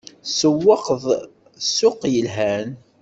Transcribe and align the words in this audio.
Tsewweq-d 0.27 1.05
ssuq 1.65 1.99
yelhan. 2.13 2.69